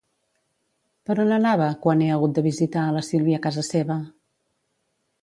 Per 1.09 1.17
on 1.25 1.35
anava 1.35 1.69
quan 1.85 2.03
he 2.05 2.09
hagut 2.15 2.35
de 2.39 2.47
visitar 2.49 2.89
a 2.89 2.99
la 2.99 3.07
Sílvia 3.13 3.41
a 3.43 3.47
casa 3.47 3.67
seva? 3.73 4.03